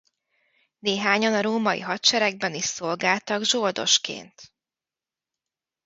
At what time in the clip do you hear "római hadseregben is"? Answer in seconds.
1.41-2.63